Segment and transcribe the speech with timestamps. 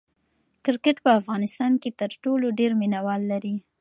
[0.65, 3.55] کرکټ په افغانستان کې تر ټولو ډېر مینه وال لري.